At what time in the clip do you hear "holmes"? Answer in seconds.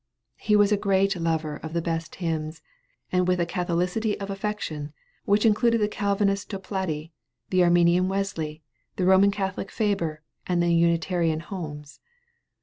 11.41-11.99